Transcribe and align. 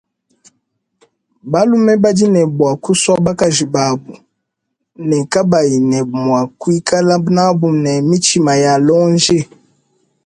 Balume 1.51 1.93
badi 2.03 2.25
ne 2.33 2.41
bua 2.57 2.71
kusua 2.83 3.21
bakaji 3.25 3.65
babu 3.73 4.13
ne 5.07 5.17
kabayi 5.31 5.77
ne 5.89 5.99
mua 6.23 6.41
kuikala 6.59 7.15
nabu 7.35 7.67
ne 7.83 7.91
mitshima 8.09 8.53
ya 8.63 8.73
lonji. 8.87 9.39